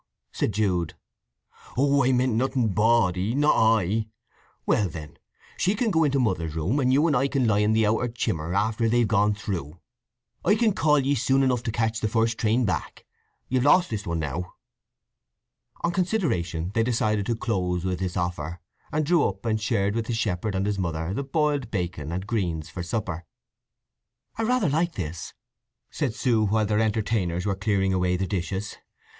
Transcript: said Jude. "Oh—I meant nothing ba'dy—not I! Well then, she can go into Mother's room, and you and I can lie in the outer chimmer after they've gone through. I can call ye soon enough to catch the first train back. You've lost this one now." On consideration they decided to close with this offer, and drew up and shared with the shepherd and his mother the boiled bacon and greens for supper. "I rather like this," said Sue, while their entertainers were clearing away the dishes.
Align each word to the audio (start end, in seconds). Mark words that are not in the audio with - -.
said 0.31 0.51
Jude. 0.51 0.95
"Oh—I 1.77 2.11
meant 2.11 2.33
nothing 2.33 2.69
ba'dy—not 2.73 3.53
I! 3.55 4.07
Well 4.65 4.89
then, 4.89 5.19
she 5.57 5.75
can 5.75 5.91
go 5.91 6.03
into 6.03 6.17
Mother's 6.19 6.55
room, 6.55 6.79
and 6.79 6.91
you 6.91 7.05
and 7.05 7.15
I 7.15 7.27
can 7.27 7.45
lie 7.45 7.59
in 7.59 7.73
the 7.73 7.85
outer 7.85 8.07
chimmer 8.07 8.51
after 8.55 8.89
they've 8.89 9.07
gone 9.07 9.35
through. 9.35 9.79
I 10.43 10.55
can 10.55 10.73
call 10.73 10.97
ye 10.97 11.13
soon 11.13 11.43
enough 11.43 11.61
to 11.61 11.71
catch 11.71 11.99
the 11.99 12.07
first 12.07 12.39
train 12.39 12.65
back. 12.65 13.05
You've 13.47 13.63
lost 13.65 13.91
this 13.91 14.07
one 14.07 14.17
now." 14.17 14.55
On 15.81 15.91
consideration 15.91 16.71
they 16.73 16.81
decided 16.81 17.27
to 17.27 17.35
close 17.35 17.85
with 17.85 17.99
this 17.99 18.17
offer, 18.17 18.59
and 18.91 19.05
drew 19.05 19.27
up 19.27 19.45
and 19.45 19.61
shared 19.61 19.93
with 19.93 20.07
the 20.07 20.15
shepherd 20.15 20.55
and 20.55 20.65
his 20.65 20.79
mother 20.79 21.13
the 21.13 21.21
boiled 21.21 21.69
bacon 21.69 22.11
and 22.11 22.25
greens 22.25 22.71
for 22.71 22.81
supper. 22.81 23.23
"I 24.35 24.41
rather 24.41 24.67
like 24.67 24.93
this," 24.93 25.35
said 25.91 26.15
Sue, 26.15 26.45
while 26.47 26.65
their 26.65 26.79
entertainers 26.79 27.45
were 27.45 27.53
clearing 27.53 27.93
away 27.93 28.17
the 28.17 28.25
dishes. 28.25 28.77